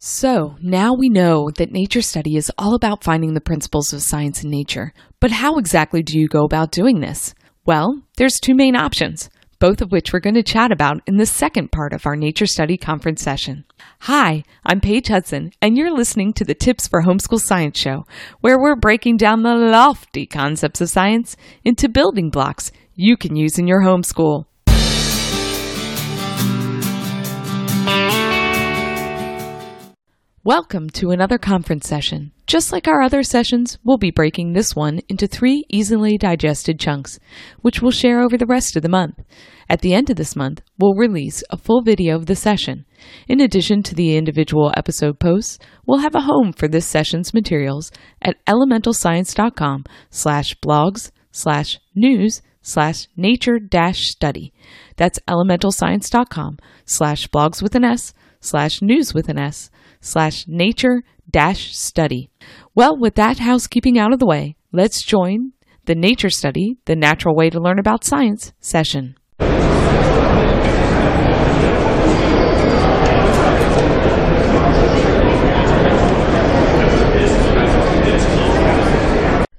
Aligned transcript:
So, 0.00 0.54
now 0.62 0.94
we 0.94 1.08
know 1.08 1.50
that 1.56 1.72
nature 1.72 2.02
study 2.02 2.36
is 2.36 2.52
all 2.56 2.76
about 2.76 3.02
finding 3.02 3.34
the 3.34 3.40
principles 3.40 3.92
of 3.92 4.00
science 4.00 4.44
in 4.44 4.48
nature. 4.48 4.92
But 5.18 5.32
how 5.32 5.58
exactly 5.58 6.04
do 6.04 6.16
you 6.16 6.28
go 6.28 6.44
about 6.44 6.70
doing 6.70 7.00
this? 7.00 7.34
Well, 7.66 8.00
there's 8.16 8.38
two 8.38 8.54
main 8.54 8.76
options, 8.76 9.28
both 9.58 9.80
of 9.80 9.90
which 9.90 10.12
we're 10.12 10.20
going 10.20 10.36
to 10.36 10.44
chat 10.44 10.70
about 10.70 11.00
in 11.08 11.16
the 11.16 11.26
second 11.26 11.72
part 11.72 11.92
of 11.92 12.06
our 12.06 12.14
Nature 12.14 12.46
Study 12.46 12.76
Conference 12.76 13.20
session. 13.20 13.64
Hi, 14.02 14.44
I'm 14.64 14.80
Paige 14.80 15.08
Hudson, 15.08 15.50
and 15.60 15.76
you're 15.76 15.90
listening 15.90 16.32
to 16.34 16.44
the 16.44 16.54
Tips 16.54 16.86
for 16.86 17.02
Homeschool 17.02 17.40
Science 17.40 17.76
Show, 17.76 18.06
where 18.40 18.56
we're 18.56 18.76
breaking 18.76 19.16
down 19.16 19.42
the 19.42 19.56
lofty 19.56 20.26
concepts 20.26 20.80
of 20.80 20.90
science 20.90 21.36
into 21.64 21.88
building 21.88 22.30
blocks 22.30 22.70
you 22.94 23.16
can 23.16 23.34
use 23.34 23.58
in 23.58 23.66
your 23.66 23.82
homeschool. 23.82 24.44
Welcome 30.44 30.88
to 30.90 31.10
another 31.10 31.36
conference 31.36 31.88
session. 31.88 32.30
Just 32.46 32.70
like 32.70 32.86
our 32.86 33.02
other 33.02 33.24
sessions, 33.24 33.76
we'll 33.82 33.98
be 33.98 34.12
breaking 34.12 34.52
this 34.52 34.74
one 34.74 35.00
into 35.08 35.26
three 35.26 35.64
easily 35.68 36.16
digested 36.16 36.78
chunks, 36.78 37.18
which 37.60 37.82
we'll 37.82 37.90
share 37.90 38.20
over 38.20 38.38
the 38.38 38.46
rest 38.46 38.76
of 38.76 38.82
the 38.82 38.88
month. 38.88 39.20
At 39.68 39.80
the 39.80 39.92
end 39.92 40.10
of 40.10 40.16
this 40.16 40.36
month, 40.36 40.62
we'll 40.78 40.94
release 40.94 41.42
a 41.50 41.56
full 41.56 41.82
video 41.82 42.14
of 42.14 42.26
the 42.26 42.36
session. 42.36 42.86
In 43.26 43.40
addition 43.40 43.82
to 43.82 43.96
the 43.96 44.16
individual 44.16 44.72
episode 44.76 45.18
posts, 45.18 45.58
we'll 45.86 45.98
have 45.98 46.14
a 46.14 46.20
home 46.20 46.52
for 46.52 46.68
this 46.68 46.86
session's 46.86 47.34
materials 47.34 47.90
at 48.22 48.36
elementalscience.com 48.46 49.84
slash 50.08 50.54
blogs 50.60 51.10
slash 51.32 51.80
news 51.96 52.42
slash 52.62 53.08
nature 53.16 53.58
dash 53.58 54.02
study. 54.02 54.52
That's 54.96 55.18
elementalscience.com 55.26 56.58
slash 56.84 57.26
blogs 57.26 57.60
with 57.60 57.74
an 57.74 57.84
S 57.84 58.14
slash 58.40 58.80
news 58.80 59.12
with 59.12 59.28
an 59.28 59.38
S 59.38 59.68
slash 60.00 60.44
nature 60.46 61.02
dash 61.30 61.76
study. 61.76 62.30
Well, 62.74 62.96
with 62.98 63.14
that 63.16 63.38
housekeeping 63.38 63.98
out 63.98 64.12
of 64.12 64.18
the 64.18 64.26
way, 64.26 64.56
let's 64.72 65.02
join 65.02 65.52
the 65.84 65.94
Nature 65.94 66.30
Study, 66.30 66.76
the 66.84 66.96
natural 66.96 67.34
way 67.34 67.50
to 67.50 67.60
learn 67.60 67.78
about 67.78 68.04
science 68.04 68.52
session. 68.60 69.16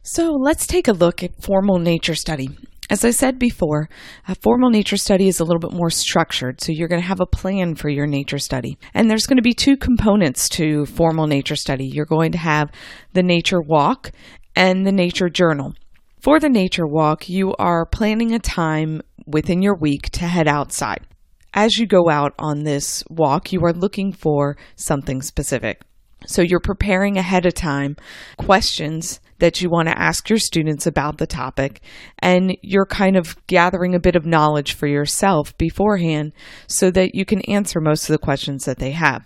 So 0.03 0.33
let's 0.33 0.67
take 0.67 0.87
a 0.87 0.91
look 0.91 1.23
at 1.23 1.41
formal 1.41 1.79
nature 1.79 2.15
study. 2.15 2.49
As 2.89 3.05
I 3.05 3.11
said 3.11 3.37
before, 3.37 3.87
a 4.27 4.33
formal 4.33 4.71
nature 4.71 4.97
study 4.97 5.27
is 5.27 5.39
a 5.39 5.43
little 5.43 5.59
bit 5.59 5.77
more 5.77 5.91
structured, 5.91 6.59
so 6.59 6.71
you're 6.71 6.87
going 6.87 7.01
to 7.01 7.07
have 7.07 7.19
a 7.19 7.27
plan 7.27 7.75
for 7.75 7.87
your 7.87 8.07
nature 8.07 8.39
study. 8.39 8.79
And 8.95 9.09
there's 9.09 9.27
going 9.27 9.37
to 9.37 9.43
be 9.43 9.53
two 9.53 9.77
components 9.77 10.49
to 10.49 10.87
formal 10.87 11.27
nature 11.27 11.55
study. 11.55 11.85
You're 11.85 12.05
going 12.05 12.31
to 12.31 12.39
have 12.39 12.71
the 13.13 13.21
nature 13.21 13.61
walk 13.61 14.11
and 14.55 14.87
the 14.87 14.91
nature 14.91 15.29
journal. 15.29 15.75
For 16.19 16.39
the 16.39 16.49
nature 16.49 16.87
walk, 16.87 17.29
you 17.29 17.53
are 17.59 17.85
planning 17.85 18.33
a 18.33 18.39
time 18.39 19.01
within 19.27 19.61
your 19.61 19.75
week 19.75 20.09
to 20.13 20.25
head 20.25 20.47
outside. 20.47 21.05
As 21.53 21.77
you 21.77 21.85
go 21.85 22.09
out 22.09 22.33
on 22.39 22.63
this 22.63 23.03
walk, 23.07 23.53
you 23.53 23.63
are 23.65 23.73
looking 23.73 24.13
for 24.13 24.57
something 24.75 25.21
specific. 25.21 25.81
So 26.25 26.41
you're 26.41 26.59
preparing 26.59 27.17
ahead 27.17 27.45
of 27.45 27.53
time 27.53 27.97
questions 28.37 29.19
that 29.39 29.61
you 29.61 29.69
want 29.69 29.87
to 29.87 29.99
ask 29.99 30.29
your 30.29 30.39
students 30.39 30.85
about 30.85 31.17
the 31.17 31.27
topic, 31.27 31.81
and 32.19 32.55
you're 32.61 32.85
kind 32.85 33.15
of 33.15 33.35
gathering 33.47 33.95
a 33.95 33.99
bit 33.99 34.15
of 34.15 34.25
knowledge 34.25 34.73
for 34.73 34.87
yourself 34.87 35.57
beforehand 35.57 36.33
so 36.67 36.91
that 36.91 37.15
you 37.15 37.25
can 37.25 37.41
answer 37.41 37.81
most 37.81 38.09
of 38.09 38.13
the 38.13 38.19
questions 38.19 38.65
that 38.65 38.79
they 38.79 38.91
have. 38.91 39.23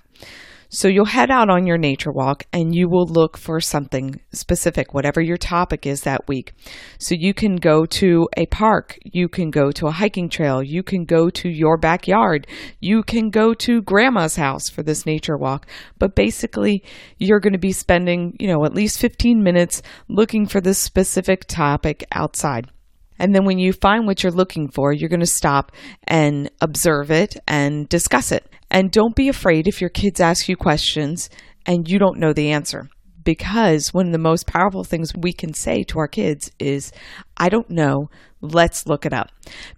So 0.75 0.87
you'll 0.87 1.05
head 1.05 1.29
out 1.29 1.51
on 1.51 1.67
your 1.67 1.77
nature 1.77 2.11
walk 2.11 2.45
and 2.51 2.73
you 2.73 2.89
will 2.89 3.05
look 3.05 3.37
for 3.37 3.59
something 3.61 4.19
specific, 4.31 4.91
whatever 4.91 5.21
your 5.21 5.37
topic 5.37 5.85
is 5.85 6.01
that 6.01 6.27
week. 6.27 6.53
So 6.97 7.13
you 7.13 7.31
can 7.31 7.57
go 7.57 7.85
to 7.85 8.27
a 8.35 8.47
park, 8.47 8.97
you 9.03 9.29
can 9.29 9.51
go 9.51 9.69
to 9.69 9.85
a 9.85 9.91
hiking 9.91 10.29
trail, 10.29 10.63
you 10.63 10.81
can 10.81 11.05
go 11.05 11.29
to 11.29 11.47
your 11.47 11.77
backyard, 11.77 12.47
you 12.79 13.03
can 13.03 13.29
go 13.29 13.53
to 13.53 13.83
grandma's 13.83 14.35
house 14.35 14.67
for 14.67 14.81
this 14.81 15.05
nature 15.05 15.37
walk. 15.37 15.67
But 15.99 16.15
basically, 16.15 16.83
you're 17.19 17.39
going 17.39 17.53
to 17.53 17.59
be 17.59 17.71
spending, 17.71 18.35
you 18.39 18.47
know, 18.47 18.65
at 18.65 18.73
least 18.73 18.97
15 18.97 19.43
minutes 19.43 19.83
looking 20.09 20.47
for 20.47 20.59
this 20.59 20.79
specific 20.79 21.45
topic 21.45 22.03
outside. 22.11 22.72
And 23.23 23.33
then 23.33 23.45
when 23.45 23.57
you 23.57 23.71
find 23.71 24.05
what 24.05 24.21
you're 24.21 24.33
looking 24.33 24.67
for, 24.67 24.91
you're 24.91 25.07
going 25.07 25.21
to 25.21 25.25
stop 25.25 25.71
and 26.05 26.51
observe 26.59 27.09
it 27.09 27.37
and 27.47 27.87
discuss 27.87 28.33
it. 28.33 28.45
And 28.69 28.91
don't 28.91 29.15
be 29.15 29.29
afraid 29.29 29.65
if 29.65 29.79
your 29.79 29.89
kids 29.89 30.19
ask 30.19 30.49
you 30.49 30.57
questions 30.57 31.29
and 31.65 31.89
you 31.89 31.99
don't 31.99 32.19
know 32.19 32.33
the 32.33 32.51
answer. 32.51 32.89
Because 33.23 33.93
one 33.93 34.07
of 34.07 34.11
the 34.11 34.17
most 34.17 34.47
powerful 34.47 34.83
things 34.83 35.11
we 35.15 35.33
can 35.33 35.53
say 35.53 35.83
to 35.83 35.99
our 35.99 36.07
kids 36.07 36.51
is, 36.59 36.91
I 37.37 37.49
don't 37.49 37.69
know, 37.69 38.09
let's 38.41 38.85
look 38.85 39.05
it 39.05 39.13
up. 39.13 39.31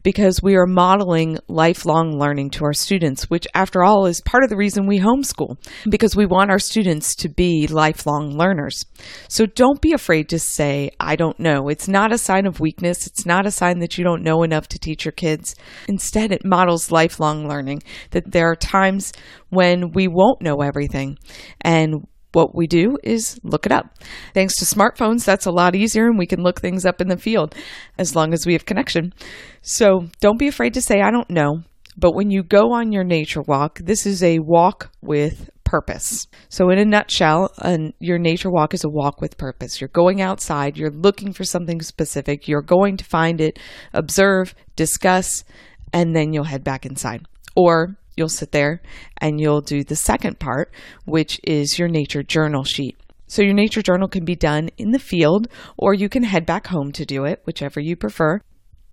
Because 0.04 0.42
we 0.42 0.56
are 0.56 0.66
modeling 0.66 1.38
lifelong 1.48 2.18
learning 2.18 2.50
to 2.52 2.66
our 2.66 2.74
students, 2.74 3.30
which, 3.30 3.48
after 3.54 3.84
all, 3.84 4.08
is 4.08 4.22
part 4.22 4.44
of 4.44 4.50
the 4.50 4.58
reason 4.58 4.88
we 4.88 5.00
homeschool, 5.00 5.58
because 5.90 6.16
we 6.16 6.26
want 6.26 6.52
our 6.52 6.60
students 6.60 7.16
to 7.16 7.30
be 7.30 7.68
lifelong 7.68 8.38
learners. 8.38 8.86
So 9.30 9.46
don't 9.46 9.82
be 9.82 9.94
afraid 9.94 10.30
to 10.30 10.40
say, 10.40 10.92
I 11.00 11.16
don't 11.16 11.40
know. 11.40 11.70
It's 11.70 11.88
not 11.88 12.12
a 12.12 12.18
sign 12.18 12.46
of 12.46 12.60
weakness, 12.60 13.08
it's 13.08 13.26
not 13.26 13.46
a 13.46 13.52
sign 13.52 13.80
that 13.80 13.98
you 13.98 14.04
don't 14.04 14.24
know 14.24 14.44
enough 14.44 14.68
to 14.70 14.80
teach 14.80 15.06
your 15.06 15.12
kids. 15.12 15.56
Instead, 15.88 16.32
it 16.32 16.44
models 16.44 16.92
lifelong 16.92 17.48
learning, 17.48 17.84
that 18.12 18.32
there 18.32 18.50
are 18.50 18.56
times 18.56 19.14
when 19.50 19.92
we 19.92 20.08
won't 20.08 20.42
know 20.42 20.62
everything 20.62 21.18
and 21.62 22.06
what 22.36 22.54
we 22.54 22.68
do 22.68 22.98
is 23.04 23.40
look 23.44 23.66
it 23.66 23.72
up. 23.72 23.86
Thanks 24.34 24.56
to 24.58 24.66
smartphones, 24.66 25.26
that's 25.26 25.46
a 25.46 25.52
lot 25.52 25.76
easier 25.76 26.06
and 26.08 26.18
we 26.20 26.28
can 26.28 26.44
look 26.44 26.60
things 26.60 26.86
up 26.86 27.02
in 27.02 27.08
the 27.08 27.18
field 27.18 27.56
as 27.98 28.16
long 28.16 28.34
as 28.34 28.46
we 28.46 28.54
have 28.54 28.66
connection. 28.66 29.14
So 29.62 30.08
don't 30.20 30.38
be 30.38 30.48
afraid 30.48 30.74
to 30.76 30.82
say, 30.82 31.02
I 31.02 31.12
don't 31.12 31.30
know. 31.30 31.62
But 31.98 32.14
when 32.14 32.30
you 32.30 32.44
go 32.44 32.74
on 32.74 32.92
your 32.92 33.06
nature 33.06 33.42
walk, 33.42 33.80
this 33.80 34.06
is 34.06 34.22
a 34.22 34.40
walk 34.40 34.92
with 35.02 35.50
purpose. 35.64 36.28
So, 36.50 36.70
in 36.70 36.78
a 36.78 36.86
nutshell, 36.86 37.54
an, 37.60 37.94
your 38.00 38.20
nature 38.20 38.52
walk 38.52 38.74
is 38.74 38.84
a 38.84 38.90
walk 38.90 39.22
with 39.22 39.38
purpose. 39.38 39.80
You're 39.80 39.88
going 39.88 40.22
outside, 40.22 40.78
you're 40.78 40.92
looking 40.92 41.32
for 41.32 41.46
something 41.46 41.82
specific, 41.82 42.48
you're 42.48 42.62
going 42.62 42.98
to 42.98 43.06
find 43.06 43.40
it, 43.40 43.60
observe, 43.94 44.56
discuss, 44.76 45.46
and 45.94 46.16
then 46.16 46.34
you'll 46.34 46.44
head 46.44 46.64
back 46.64 46.86
inside. 46.86 47.26
Or 47.56 47.96
you'll 48.16 48.30
sit 48.30 48.52
there 48.52 48.82
and 49.20 49.40
you'll 49.40 49.62
do 49.62 49.84
the 49.84 49.96
second 49.96 50.40
part, 50.40 50.74
which 51.06 51.40
is 51.44 51.80
your 51.80 51.88
nature 51.88 52.24
journal 52.24 52.64
sheet. 52.64 52.98
So, 53.28 53.42
your 53.42 53.54
nature 53.54 53.82
journal 53.82 54.08
can 54.08 54.24
be 54.24 54.36
done 54.36 54.70
in 54.78 54.92
the 54.92 55.00
field 55.00 55.48
or 55.78 55.94
you 55.94 56.10
can 56.10 56.24
head 56.24 56.46
back 56.46 56.68
home 56.68 56.92
to 56.94 57.06
do 57.06 57.26
it, 57.26 57.42
whichever 57.46 57.80
you 57.80 57.96
prefer. 57.96 58.40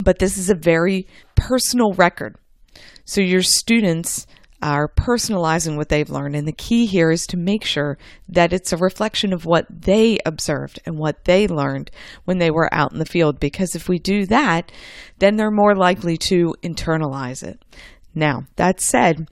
But 0.02 0.18
this 0.18 0.38
is 0.38 0.48
a 0.48 0.54
very 0.54 1.06
personal 1.36 1.92
record. 1.92 2.36
So, 3.04 3.20
your 3.20 3.42
students 3.42 4.26
are 4.62 4.88
personalizing 4.88 5.76
what 5.76 5.88
they've 5.88 6.08
learned. 6.08 6.36
And 6.36 6.46
the 6.46 6.52
key 6.52 6.86
here 6.86 7.10
is 7.10 7.26
to 7.26 7.36
make 7.36 7.64
sure 7.64 7.98
that 8.28 8.52
it's 8.52 8.72
a 8.72 8.76
reflection 8.76 9.32
of 9.32 9.44
what 9.44 9.66
they 9.68 10.18
observed 10.24 10.80
and 10.86 10.96
what 10.96 11.24
they 11.24 11.48
learned 11.48 11.90
when 12.24 12.38
they 12.38 12.50
were 12.50 12.72
out 12.72 12.92
in 12.92 12.98
the 12.98 13.04
field. 13.04 13.40
Because 13.40 13.74
if 13.74 13.88
we 13.88 13.98
do 13.98 14.24
that, 14.26 14.70
then 15.18 15.36
they're 15.36 15.50
more 15.50 15.74
likely 15.74 16.16
to 16.28 16.54
internalize 16.62 17.42
it. 17.42 17.60
Now, 18.14 18.44
that 18.56 18.80
said, 18.80 19.28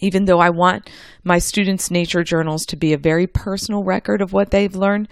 even 0.00 0.24
though 0.24 0.40
I 0.40 0.50
want 0.50 0.90
my 1.22 1.38
students' 1.38 1.90
nature 1.90 2.22
journals 2.22 2.64
to 2.66 2.76
be 2.76 2.92
a 2.92 2.98
very 2.98 3.26
personal 3.26 3.82
record 3.84 4.20
of 4.20 4.32
what 4.32 4.50
they've 4.50 4.74
learned, 4.74 5.08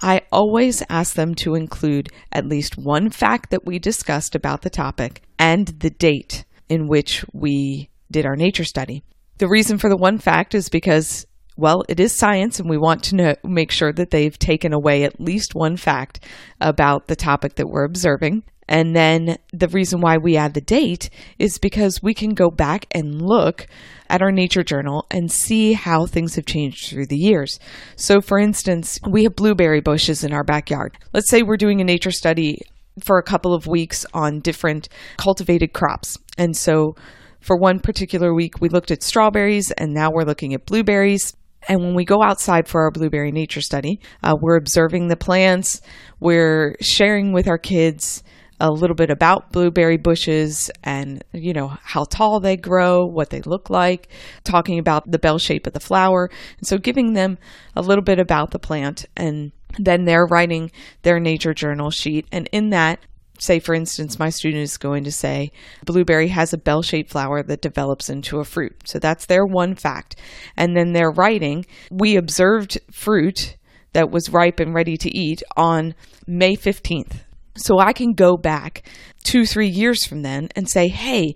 I 0.00 0.22
always 0.30 0.82
ask 0.88 1.14
them 1.14 1.34
to 1.36 1.54
include 1.54 2.10
at 2.32 2.46
least 2.46 2.76
one 2.76 3.10
fact 3.10 3.50
that 3.50 3.64
we 3.66 3.78
discussed 3.78 4.34
about 4.34 4.62
the 4.62 4.70
topic 4.70 5.22
and 5.38 5.68
the 5.68 5.90
date 5.90 6.44
in 6.68 6.86
which 6.86 7.24
we 7.32 7.88
did 8.10 8.26
our 8.26 8.36
nature 8.36 8.64
study. 8.64 9.02
The 9.38 9.48
reason 9.48 9.78
for 9.78 9.88
the 9.88 9.96
one 9.96 10.18
fact 10.18 10.54
is 10.54 10.68
because 10.68 11.26
well, 11.58 11.84
it 11.88 11.98
is 11.98 12.12
science, 12.12 12.60
and 12.60 12.68
we 12.68 12.76
want 12.76 13.02
to 13.04 13.16
know, 13.16 13.34
make 13.42 13.70
sure 13.70 13.90
that 13.90 14.10
they've 14.10 14.38
taken 14.38 14.74
away 14.74 15.04
at 15.04 15.18
least 15.18 15.54
one 15.54 15.78
fact 15.78 16.20
about 16.60 17.06
the 17.06 17.16
topic 17.16 17.54
that 17.54 17.68
we're 17.68 17.84
observing. 17.84 18.42
And 18.68 18.94
then 18.96 19.38
the 19.52 19.68
reason 19.68 20.00
why 20.00 20.16
we 20.16 20.36
add 20.36 20.54
the 20.54 20.60
date 20.60 21.10
is 21.38 21.58
because 21.58 22.02
we 22.02 22.14
can 22.14 22.34
go 22.34 22.50
back 22.50 22.86
and 22.90 23.22
look 23.22 23.66
at 24.08 24.22
our 24.22 24.32
nature 24.32 24.62
journal 24.62 25.06
and 25.10 25.30
see 25.30 25.72
how 25.72 26.06
things 26.06 26.34
have 26.36 26.46
changed 26.46 26.90
through 26.90 27.06
the 27.06 27.16
years. 27.16 27.58
So, 27.96 28.20
for 28.20 28.38
instance, 28.38 28.98
we 29.08 29.24
have 29.24 29.36
blueberry 29.36 29.80
bushes 29.80 30.24
in 30.24 30.32
our 30.32 30.44
backyard. 30.44 30.96
Let's 31.12 31.30
say 31.30 31.42
we're 31.42 31.56
doing 31.56 31.80
a 31.80 31.84
nature 31.84 32.10
study 32.10 32.60
for 33.04 33.18
a 33.18 33.22
couple 33.22 33.54
of 33.54 33.66
weeks 33.66 34.06
on 34.14 34.40
different 34.40 34.88
cultivated 35.16 35.72
crops. 35.72 36.16
And 36.38 36.56
so, 36.56 36.94
for 37.40 37.56
one 37.56 37.78
particular 37.78 38.34
week, 38.34 38.60
we 38.60 38.68
looked 38.68 38.90
at 38.90 39.04
strawberries, 39.04 39.70
and 39.70 39.94
now 39.94 40.10
we're 40.12 40.24
looking 40.24 40.52
at 40.54 40.66
blueberries. 40.66 41.36
And 41.68 41.80
when 41.80 41.94
we 41.94 42.04
go 42.04 42.22
outside 42.22 42.66
for 42.66 42.82
our 42.82 42.90
blueberry 42.90 43.30
nature 43.30 43.60
study, 43.60 44.00
uh, 44.22 44.34
we're 44.40 44.56
observing 44.56 45.08
the 45.08 45.16
plants, 45.16 45.80
we're 46.20 46.76
sharing 46.80 47.32
with 47.32 47.48
our 47.48 47.58
kids 47.58 48.22
a 48.60 48.70
little 48.70 48.96
bit 48.96 49.10
about 49.10 49.52
blueberry 49.52 49.96
bushes 49.96 50.70
and, 50.82 51.22
you 51.32 51.52
know, 51.52 51.68
how 51.82 52.04
tall 52.04 52.40
they 52.40 52.56
grow, 52.56 53.04
what 53.04 53.30
they 53.30 53.42
look 53.42 53.70
like, 53.70 54.08
talking 54.44 54.78
about 54.78 55.10
the 55.10 55.18
bell 55.18 55.38
shape 55.38 55.66
of 55.66 55.72
the 55.72 55.80
flower. 55.80 56.30
And 56.58 56.66
so 56.66 56.78
giving 56.78 57.12
them 57.12 57.38
a 57.74 57.82
little 57.82 58.04
bit 58.04 58.18
about 58.18 58.50
the 58.50 58.58
plant 58.58 59.06
and 59.16 59.52
then 59.78 60.04
they're 60.04 60.26
writing 60.26 60.70
their 61.02 61.20
nature 61.20 61.52
journal 61.52 61.90
sheet. 61.90 62.26
And 62.32 62.48
in 62.52 62.70
that, 62.70 63.00
say 63.38 63.58
for 63.58 63.74
instance 63.74 64.18
my 64.18 64.30
student 64.30 64.62
is 64.62 64.78
going 64.78 65.04
to 65.04 65.12
say 65.12 65.52
blueberry 65.84 66.28
has 66.28 66.54
a 66.54 66.58
bell-shaped 66.58 67.10
flower 67.10 67.42
that 67.42 67.60
develops 67.60 68.08
into 68.08 68.38
a 68.38 68.44
fruit 68.44 68.74
so 68.86 68.98
that's 68.98 69.26
their 69.26 69.44
one 69.44 69.74
fact 69.74 70.16
and 70.56 70.74
then 70.74 70.94
they're 70.94 71.10
writing 71.10 71.64
we 71.90 72.16
observed 72.16 72.78
fruit 72.90 73.56
that 73.92 74.10
was 74.10 74.30
ripe 74.30 74.58
and 74.58 74.74
ready 74.74 74.96
to 74.96 75.14
eat 75.14 75.42
on 75.54 75.94
may 76.26 76.56
15th 76.56 77.25
so 77.56 77.78
i 77.78 77.92
can 77.92 78.12
go 78.12 78.36
back 78.36 78.88
two 79.24 79.44
three 79.44 79.68
years 79.68 80.06
from 80.06 80.22
then 80.22 80.48
and 80.54 80.68
say 80.68 80.88
hey 80.88 81.34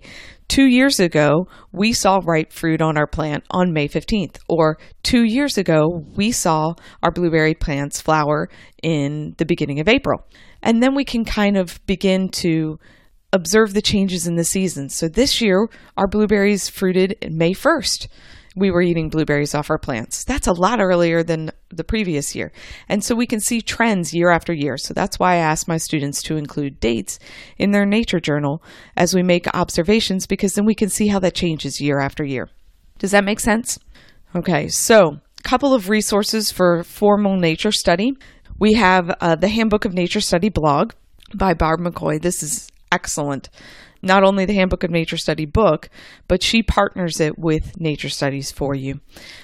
Two 0.51 0.65
years 0.65 0.99
ago, 0.99 1.47
we 1.71 1.93
saw 1.93 2.19
ripe 2.25 2.51
fruit 2.51 2.81
on 2.81 2.97
our 2.97 3.07
plant 3.07 3.45
on 3.51 3.71
May 3.71 3.87
15th. 3.87 4.35
Or 4.49 4.79
two 5.01 5.23
years 5.23 5.57
ago, 5.57 6.03
we 6.17 6.33
saw 6.33 6.73
our 7.01 7.09
blueberry 7.09 7.53
plants 7.53 8.01
flower 8.01 8.49
in 8.83 9.33
the 9.37 9.45
beginning 9.45 9.79
of 9.79 9.87
April. 9.87 10.27
And 10.61 10.83
then 10.83 10.93
we 10.93 11.05
can 11.05 11.23
kind 11.23 11.55
of 11.55 11.79
begin 11.85 12.27
to 12.41 12.79
observe 13.31 13.73
the 13.73 13.81
changes 13.81 14.27
in 14.27 14.35
the 14.35 14.43
season. 14.43 14.89
So 14.89 15.07
this 15.07 15.39
year, 15.39 15.69
our 15.95 16.09
blueberries 16.09 16.67
fruited 16.67 17.15
May 17.31 17.53
1st 17.53 18.09
we 18.55 18.69
were 18.69 18.81
eating 18.81 19.09
blueberries 19.09 19.55
off 19.55 19.69
our 19.69 19.77
plants. 19.77 20.25
That's 20.25 20.47
a 20.47 20.53
lot 20.53 20.81
earlier 20.81 21.23
than 21.23 21.51
the 21.69 21.83
previous 21.83 22.35
year. 22.35 22.51
And 22.89 23.03
so 23.03 23.15
we 23.15 23.25
can 23.25 23.39
see 23.39 23.61
trends 23.61 24.13
year 24.13 24.29
after 24.29 24.51
year. 24.51 24.77
So 24.77 24.93
that's 24.93 25.17
why 25.17 25.33
I 25.33 25.37
ask 25.37 25.67
my 25.67 25.77
students 25.77 26.21
to 26.23 26.35
include 26.35 26.79
dates 26.79 27.17
in 27.57 27.71
their 27.71 27.85
nature 27.85 28.19
journal 28.19 28.61
as 28.97 29.15
we 29.15 29.23
make 29.23 29.47
observations 29.55 30.27
because 30.27 30.53
then 30.53 30.65
we 30.65 30.75
can 30.75 30.89
see 30.89 31.07
how 31.07 31.19
that 31.19 31.33
changes 31.33 31.79
year 31.79 31.99
after 31.99 32.25
year. 32.25 32.49
Does 32.99 33.11
that 33.11 33.23
make 33.23 33.39
sense? 33.39 33.79
Okay, 34.35 34.67
so 34.67 35.17
a 35.39 35.43
couple 35.43 35.73
of 35.73 35.89
resources 35.89 36.51
for 36.51 36.83
formal 36.83 37.37
nature 37.37 37.71
study. 37.71 38.11
We 38.59 38.73
have 38.73 39.09
uh, 39.21 39.35
the 39.35 39.47
Handbook 39.47 39.85
of 39.85 39.93
Nature 39.93 40.21
Study 40.21 40.49
blog 40.49 40.91
by 41.33 41.53
Barb 41.53 41.79
McCoy. 41.79 42.21
This 42.21 42.43
is 42.43 42.69
excellent 42.91 43.49
not 44.01 44.23
only 44.23 44.45
the 44.45 44.53
Handbook 44.53 44.83
of 44.83 44.91
Nature 44.91 45.17
Study 45.17 45.45
book, 45.45 45.89
but 46.27 46.41
she 46.43 46.63
partners 46.63 47.19
it 47.19 47.37
with 47.37 47.79
Nature 47.79 48.09
Studies 48.09 48.51
for 48.51 48.73
you. 48.73 48.99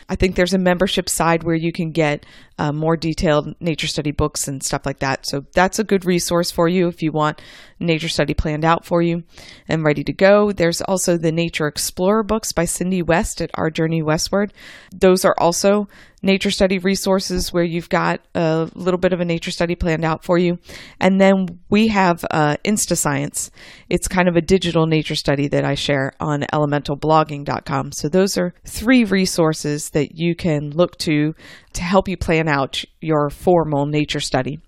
I 0.09 0.15
think 0.15 0.35
there's 0.35 0.53
a 0.53 0.59
membership 0.59 1.09
side 1.09 1.43
where 1.43 1.55
you 1.55 1.71
can 1.71 1.91
get 1.91 2.25
uh, 2.59 2.71
more 2.71 2.97
detailed 2.97 3.55
nature 3.59 3.87
study 3.87 4.11
books 4.11 4.47
and 4.47 4.63
stuff 4.63 4.85
like 4.85 4.99
that. 4.99 5.25
So 5.27 5.45
that's 5.53 5.79
a 5.79 5.83
good 5.83 6.05
resource 6.05 6.49
for 6.49 6.67
you 6.67 6.87
if 6.87 7.03
you 7.03 7.11
want 7.11 7.41
nature 7.79 8.09
study 8.09 8.33
planned 8.33 8.65
out 8.65 8.85
for 8.85 9.01
you 9.01 9.23
and 9.67 9.83
ready 9.83 10.03
to 10.03 10.13
go. 10.13 10.51
There's 10.51 10.81
also 10.81 11.17
the 11.17 11.31
Nature 11.31 11.67
Explorer 11.67 12.23
books 12.23 12.51
by 12.51 12.65
Cindy 12.65 13.01
West 13.01 13.41
at 13.41 13.51
Our 13.53 13.69
Journey 13.69 14.01
Westward. 14.01 14.53
Those 14.91 15.23
are 15.23 15.35
also 15.37 15.87
nature 16.21 16.51
study 16.51 16.79
resources 16.79 17.53
where 17.53 17.63
you've 17.63 17.89
got 17.89 18.21
a 18.33 18.69
little 18.73 18.99
bit 18.99 19.13
of 19.13 19.19
a 19.19 19.25
nature 19.25 19.51
study 19.51 19.75
planned 19.75 20.03
out 20.03 20.23
for 20.23 20.37
you. 20.37 20.57
And 20.99 21.21
then 21.21 21.59
we 21.69 21.89
have 21.89 22.25
uh, 22.31 22.57
InstaScience. 22.65 23.51
It's 23.89 24.07
kind 24.07 24.27
of 24.27 24.35
a 24.35 24.41
digital 24.41 24.87
nature 24.87 25.15
study 25.15 25.47
that 25.49 25.63
I 25.63 25.75
share 25.75 26.13
on 26.19 26.41
elementalblogging.com. 26.53 27.91
So 27.91 28.09
those 28.09 28.37
are 28.37 28.53
three 28.65 29.03
resources 29.03 29.91
that 29.91 30.15
you 30.15 30.35
can 30.35 30.71
look 30.71 30.97
to 30.99 31.35
to 31.73 31.81
help 31.83 32.07
you 32.07 32.17
plan 32.17 32.47
out 32.47 32.83
your 32.99 33.29
formal 33.29 33.85
nature 33.85 34.19
study. 34.19 34.59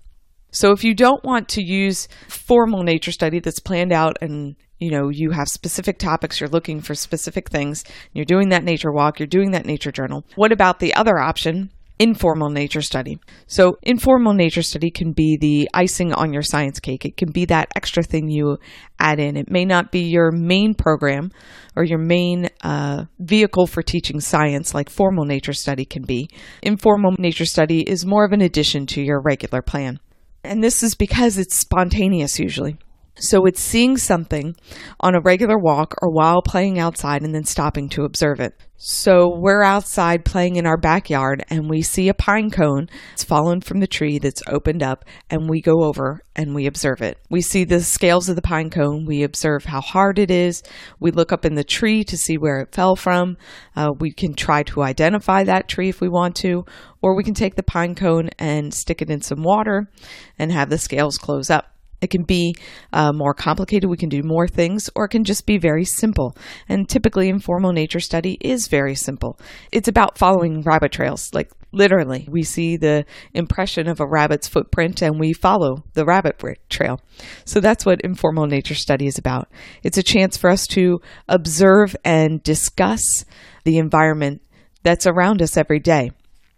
So 0.52 0.72
if 0.72 0.84
you 0.84 0.94
don't 0.94 1.22
want 1.24 1.48
to 1.50 1.62
use 1.62 2.08
formal 2.28 2.82
nature 2.82 3.12
study 3.12 3.40
that's 3.40 3.60
planned 3.60 3.92
out 3.92 4.18
and 4.20 4.56
you 4.80 4.90
know 4.90 5.08
you 5.08 5.30
have 5.30 5.48
specific 5.48 5.98
topics 5.98 6.40
you're 6.40 6.48
looking 6.48 6.80
for 6.80 6.94
specific 6.94 7.48
things 7.48 7.84
you're 8.12 8.24
doing 8.24 8.48
that 8.48 8.64
nature 8.64 8.92
walk 8.92 9.20
you're 9.20 9.26
doing 9.26 9.52
that 9.52 9.66
nature 9.66 9.92
journal 9.92 10.24
what 10.34 10.52
about 10.52 10.80
the 10.80 10.94
other 10.94 11.18
option 11.18 11.70
informal 12.00 12.48
nature 12.48 12.80
study. 12.80 13.20
So, 13.46 13.76
informal 13.82 14.32
nature 14.32 14.62
study 14.62 14.90
can 14.90 15.12
be 15.12 15.36
the 15.38 15.68
icing 15.74 16.14
on 16.14 16.32
your 16.32 16.42
science 16.42 16.80
cake. 16.80 17.04
It 17.04 17.18
can 17.18 17.30
be 17.30 17.44
that 17.44 17.68
extra 17.76 18.02
thing 18.02 18.28
you 18.30 18.56
add 18.98 19.20
in. 19.20 19.36
It 19.36 19.50
may 19.50 19.66
not 19.66 19.92
be 19.92 20.00
your 20.00 20.32
main 20.32 20.74
program 20.74 21.30
or 21.76 21.84
your 21.84 21.98
main 21.98 22.48
uh, 22.62 23.04
vehicle 23.18 23.66
for 23.66 23.82
teaching 23.82 24.18
science 24.18 24.74
like 24.74 24.88
formal 24.88 25.26
nature 25.26 25.52
study 25.52 25.84
can 25.84 26.02
be. 26.02 26.30
Informal 26.62 27.14
nature 27.18 27.44
study 27.44 27.82
is 27.82 28.06
more 28.06 28.24
of 28.24 28.32
an 28.32 28.40
addition 28.40 28.86
to 28.86 29.02
your 29.02 29.20
regular 29.20 29.60
plan. 29.60 30.00
And 30.42 30.64
this 30.64 30.82
is 30.82 30.94
because 30.94 31.36
it's 31.36 31.58
spontaneous 31.58 32.38
usually. 32.38 32.78
So 33.16 33.44
it's 33.44 33.60
seeing 33.60 33.96
something 33.96 34.56
on 35.00 35.14
a 35.14 35.20
regular 35.20 35.58
walk 35.58 35.94
or 36.00 36.10
while 36.10 36.42
playing 36.42 36.78
outside 36.78 37.22
and 37.22 37.34
then 37.34 37.44
stopping 37.44 37.88
to 37.90 38.04
observe 38.04 38.40
it. 38.40 38.54
So 38.82 39.36
we're 39.36 39.62
outside 39.62 40.24
playing 40.24 40.56
in 40.56 40.64
our 40.64 40.78
backyard 40.78 41.44
and 41.50 41.68
we 41.68 41.82
see 41.82 42.08
a 42.08 42.14
pine 42.14 42.50
cone. 42.50 42.88
It's 43.12 43.22
fallen 43.22 43.60
from 43.60 43.80
the 43.80 43.86
tree 43.86 44.18
that's 44.18 44.42
opened 44.48 44.82
up 44.82 45.04
and 45.28 45.50
we 45.50 45.60
go 45.60 45.84
over 45.84 46.22
and 46.34 46.54
we 46.54 46.66
observe 46.66 47.02
it. 47.02 47.18
We 47.28 47.42
see 47.42 47.64
the 47.64 47.82
scales 47.82 48.30
of 48.30 48.36
the 48.36 48.42
pine 48.42 48.70
cone. 48.70 49.04
We 49.04 49.22
observe 49.22 49.66
how 49.66 49.82
hard 49.82 50.18
it 50.18 50.30
is. 50.30 50.62
We 50.98 51.10
look 51.10 51.30
up 51.30 51.44
in 51.44 51.56
the 51.56 51.64
tree 51.64 52.04
to 52.04 52.16
see 52.16 52.38
where 52.38 52.60
it 52.60 52.74
fell 52.74 52.96
from. 52.96 53.36
Uh, 53.76 53.90
we 53.98 54.12
can 54.12 54.32
try 54.32 54.62
to 54.62 54.82
identify 54.82 55.44
that 55.44 55.68
tree 55.68 55.90
if 55.90 56.00
we 56.00 56.08
want 56.08 56.36
to, 56.36 56.64
or 57.02 57.14
we 57.14 57.22
can 57.22 57.34
take 57.34 57.56
the 57.56 57.62
pine 57.62 57.94
cone 57.94 58.30
and 58.38 58.72
stick 58.72 59.02
it 59.02 59.10
in 59.10 59.20
some 59.20 59.42
water 59.42 59.90
and 60.38 60.50
have 60.52 60.70
the 60.70 60.78
scales 60.78 61.18
close 61.18 61.50
up. 61.50 61.69
It 62.00 62.10
can 62.10 62.22
be 62.22 62.54
uh, 62.92 63.12
more 63.12 63.34
complicated. 63.34 63.88
We 63.90 63.96
can 63.96 64.08
do 64.08 64.22
more 64.22 64.48
things, 64.48 64.88
or 64.94 65.04
it 65.04 65.10
can 65.10 65.24
just 65.24 65.46
be 65.46 65.58
very 65.58 65.84
simple. 65.84 66.36
And 66.68 66.88
typically, 66.88 67.28
informal 67.28 67.72
nature 67.72 68.00
study 68.00 68.38
is 68.40 68.68
very 68.68 68.94
simple. 68.94 69.38
It's 69.72 69.88
about 69.88 70.18
following 70.18 70.62
rabbit 70.62 70.92
trails, 70.92 71.32
like 71.34 71.50
literally. 71.72 72.26
We 72.30 72.42
see 72.42 72.76
the 72.76 73.04
impression 73.34 73.88
of 73.88 74.00
a 74.00 74.06
rabbit's 74.06 74.48
footprint 74.48 75.02
and 75.02 75.20
we 75.20 75.32
follow 75.32 75.84
the 75.94 76.04
rabbit 76.04 76.42
trail. 76.68 77.00
So 77.44 77.60
that's 77.60 77.86
what 77.86 78.00
informal 78.00 78.46
nature 78.46 78.74
study 78.74 79.06
is 79.06 79.18
about. 79.18 79.48
It's 79.82 79.98
a 79.98 80.02
chance 80.02 80.36
for 80.36 80.50
us 80.50 80.66
to 80.68 81.00
observe 81.28 81.94
and 82.04 82.42
discuss 82.42 83.24
the 83.64 83.78
environment 83.78 84.42
that's 84.82 85.06
around 85.06 85.42
us 85.42 85.56
every 85.56 85.78
day. 85.78 86.10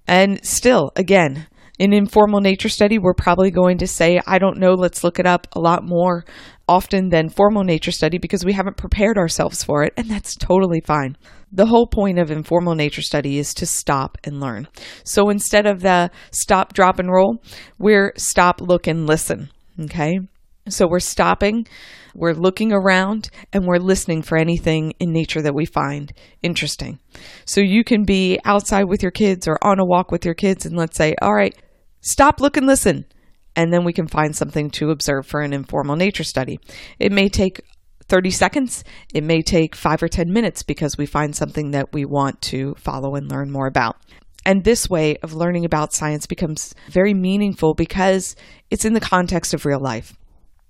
And 0.06 0.44
still, 0.44 0.93
again, 0.97 1.47
in 1.78 1.92
informal 1.92 2.40
nature 2.40 2.69
study, 2.69 2.98
we're 2.98 3.14
probably 3.14 3.50
going 3.50 3.78
to 3.78 3.86
say, 3.86 4.20
I 4.26 4.38
don't 4.38 4.58
know, 4.58 4.74
let's 4.74 5.02
look 5.02 5.19
it 5.19 5.26
up 5.26 5.46
a 5.52 5.60
lot 5.60 5.82
more 5.84 6.24
often 6.69 7.08
than 7.08 7.28
formal 7.28 7.64
nature 7.64 7.90
study 7.90 8.19
because 8.19 8.44
we 8.44 8.52
haven't 8.52 8.76
prepared 8.76 9.19
ourselves 9.19 9.64
for 9.64 9.82
it, 9.82 9.92
and 9.96 10.08
that's 10.08 10.36
totally 10.36 10.80
fine. 10.80 11.16
The 11.50 11.66
whole 11.66 11.86
point 11.86 12.19
of 12.19 12.30
informal 12.30 12.74
nature 12.74 13.02
study 13.02 13.38
is 13.38 13.52
to 13.54 13.66
stop 13.66 14.16
and 14.24 14.40
learn. 14.40 14.69
So 15.04 15.28
instead 15.28 15.66
of 15.66 15.80
the 15.80 16.10
stop, 16.30 16.72
drop, 16.72 16.98
and 16.98 17.10
roll, 17.10 17.43
we're 17.79 18.12
stop, 18.17 18.60
look, 18.60 18.86
and 18.86 19.06
listen. 19.06 19.50
Okay? 19.81 20.20
So 20.69 20.86
we're 20.88 21.00
stopping, 21.00 21.66
we're 22.14 22.34
looking 22.34 22.72
around, 22.72 23.31
and 23.52 23.66
we're 23.66 23.78
listening 23.78 24.22
for 24.22 24.38
anything 24.38 24.92
in 25.00 25.12
nature 25.12 25.42
that 25.42 25.54
we 25.54 25.66
find 25.66 26.12
interesting. 26.42 27.00
So 27.44 27.60
you 27.60 27.82
can 27.84 28.04
be 28.04 28.38
outside 28.44 28.84
with 28.84 29.02
your 29.02 29.10
kids 29.10 29.48
or 29.48 29.58
on 29.62 29.81
a 29.81 29.84
walk 29.84 30.12
with 30.12 30.24
your 30.24 30.34
kids, 30.34 30.64
and 30.64 30.76
let's 30.76 30.96
say, 30.96 31.14
all 31.20 31.34
right, 31.34 31.54
Stop, 32.04 32.40
look, 32.40 32.56
and 32.56 32.66
listen. 32.66 33.06
And 33.54 33.72
then 33.72 33.84
we 33.84 33.92
can 33.92 34.08
find 34.08 34.34
something 34.34 34.70
to 34.70 34.90
observe 34.90 35.24
for 35.24 35.40
an 35.40 35.52
informal 35.52 35.94
nature 35.94 36.24
study. 36.24 36.58
It 36.98 37.12
may 37.12 37.28
take 37.28 37.60
30 38.08 38.31
seconds, 38.31 38.84
it 39.14 39.22
may 39.22 39.40
take 39.40 39.76
five 39.76 40.02
or 40.02 40.08
10 40.08 40.32
minutes 40.32 40.64
because 40.64 40.98
we 40.98 41.06
find 41.06 41.34
something 41.34 41.70
that 41.70 41.92
we 41.92 42.04
want 42.04 42.42
to 42.42 42.74
follow 42.74 43.14
and 43.14 43.31
learn 43.31 43.50
more 43.50 43.69
about. 43.69 43.96
And 44.44 44.64
this 44.64 44.90
way 44.90 45.16
of 45.19 45.32
learning 45.32 45.64
about 45.64 45.92
science 45.92 46.26
becomes 46.26 46.74
very 46.90 47.14
meaningful 47.14 47.74
because 47.74 48.34
it's 48.70 48.84
in 48.84 48.92
the 48.92 49.00
context 49.00 49.54
of 49.54 49.64
real 49.64 49.81
life. 49.81 50.16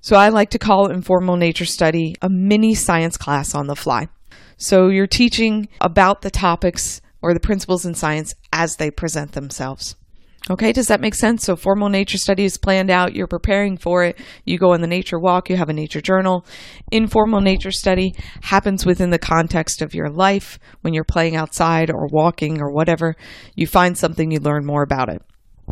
So 0.02 0.16
I 0.16 0.30
like 0.30 0.50
to 0.50 0.58
call 0.58 0.90
informal 0.90 1.36
nature 1.36 1.64
study 1.64 2.16
a 2.20 2.28
mini 2.28 2.74
science 2.74 3.16
class 3.16 3.54
on 3.54 3.68
the 3.68 3.76
fly. 3.76 4.08
So 4.56 4.88
you're 4.88 5.06
teaching 5.06 5.68
about 5.80 6.22
the 6.22 6.30
topics 6.30 7.00
or 7.22 7.32
the 7.32 7.40
principles 7.40 7.86
in 7.86 7.94
science 7.94 8.34
as 8.52 8.76
they 8.76 8.90
present 8.90 9.30
themselves. 9.30 9.94
Okay, 10.50 10.72
does 10.72 10.88
that 10.88 11.00
make 11.00 11.14
sense? 11.14 11.44
So, 11.44 11.54
formal 11.54 11.88
nature 11.88 12.18
study 12.18 12.44
is 12.44 12.58
planned 12.58 12.90
out, 12.90 13.14
you're 13.14 13.28
preparing 13.28 13.76
for 13.76 14.02
it, 14.02 14.18
you 14.44 14.58
go 14.58 14.72
on 14.72 14.80
the 14.80 14.88
nature 14.88 15.20
walk, 15.20 15.48
you 15.48 15.56
have 15.56 15.68
a 15.68 15.72
nature 15.72 16.00
journal. 16.00 16.44
Informal 16.90 17.40
nature 17.40 17.70
study 17.70 18.16
happens 18.42 18.84
within 18.84 19.10
the 19.10 19.20
context 19.20 19.82
of 19.82 19.94
your 19.94 20.10
life 20.10 20.58
when 20.80 20.94
you're 20.94 21.04
playing 21.04 21.36
outside 21.36 21.90
or 21.90 22.08
walking 22.08 22.60
or 22.60 22.72
whatever. 22.72 23.14
You 23.54 23.68
find 23.68 23.96
something, 23.96 24.32
you 24.32 24.40
learn 24.40 24.66
more 24.66 24.82
about 24.82 25.10
it. 25.10 25.22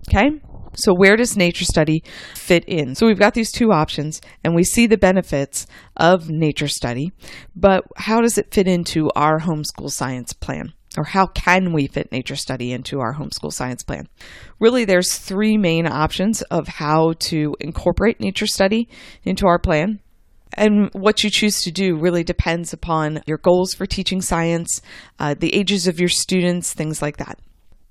Okay? 0.08 0.40
So, 0.74 0.94
where 0.94 1.16
does 1.16 1.36
nature 1.36 1.64
study 1.64 2.02
fit 2.34 2.64
in? 2.66 2.94
So, 2.94 3.06
we've 3.06 3.18
got 3.18 3.34
these 3.34 3.52
two 3.52 3.72
options, 3.72 4.20
and 4.44 4.54
we 4.54 4.64
see 4.64 4.86
the 4.86 4.98
benefits 4.98 5.66
of 5.96 6.30
nature 6.30 6.68
study, 6.68 7.12
but 7.54 7.84
how 7.96 8.20
does 8.20 8.38
it 8.38 8.52
fit 8.52 8.68
into 8.68 9.10
our 9.14 9.40
homeschool 9.40 9.90
science 9.90 10.32
plan? 10.32 10.72
or 10.98 11.04
how 11.04 11.26
can 11.26 11.72
we 11.72 11.86
fit 11.86 12.10
nature 12.10 12.36
study 12.36 12.72
into 12.72 13.00
our 13.00 13.14
homeschool 13.14 13.52
science 13.52 13.82
plan? 13.82 14.08
Really, 14.58 14.84
there's 14.84 15.16
three 15.16 15.56
main 15.56 15.86
options 15.86 16.42
of 16.42 16.66
how 16.66 17.14
to 17.20 17.54
incorporate 17.60 18.20
nature 18.20 18.46
study 18.46 18.88
into 19.22 19.46
our 19.46 19.58
plan. 19.58 20.00
And 20.54 20.90
what 20.92 21.22
you 21.22 21.30
choose 21.30 21.62
to 21.62 21.70
do 21.70 21.96
really 21.96 22.24
depends 22.24 22.72
upon 22.72 23.22
your 23.26 23.38
goals 23.38 23.72
for 23.72 23.86
teaching 23.86 24.20
science, 24.20 24.82
uh, 25.20 25.34
the 25.38 25.54
ages 25.54 25.86
of 25.86 26.00
your 26.00 26.08
students, 26.08 26.72
things 26.72 27.00
like 27.00 27.18
that. 27.18 27.38